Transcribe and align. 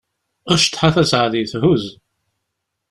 Cḍeḥ 0.63 0.81
a 0.87 0.89
Taseɛdit, 0.95 1.53
huz! 1.61 1.83